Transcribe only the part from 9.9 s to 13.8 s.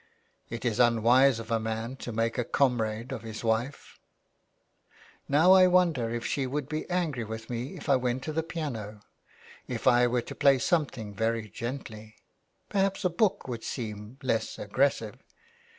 were to play something very gently? Perhaps a book would